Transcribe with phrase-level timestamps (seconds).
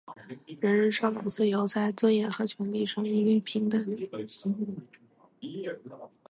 [0.27, 3.79] 人人生而自由，在尊严和权利上一律平等。